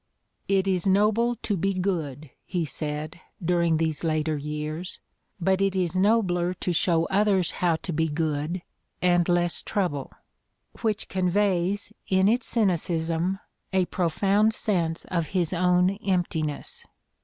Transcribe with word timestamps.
"It 0.47 0.67
is 0.67 0.87
noble 0.87 1.35
to 1.43 1.55
be 1.55 1.75
good," 1.75 2.31
he 2.43 2.65
said, 2.65 3.19
during 3.39 3.77
these 3.77 4.03
later 4.03 4.35
years, 4.35 4.99
"but 5.39 5.61
it 5.61 5.75
is 5.75 5.95
nobler 5.95 6.55
to 6.55 6.73
show 6.73 7.05
others 7.11 7.51
how 7.51 7.75
to 7.83 7.93
be 7.93 8.09
good, 8.09 8.63
and 8.99 9.29
less 9.29 9.61
trouble," 9.61 10.11
which 10.81 11.07
conveys, 11.07 11.93
in 12.07 12.27
its 12.27 12.47
cynicism, 12.47 13.37
a 13.71 13.85
profound 13.85 14.55
sense 14.55 15.05
of 15.11 15.27
his 15.37 15.53
own 15.53 15.91
emptiness. 16.03 16.83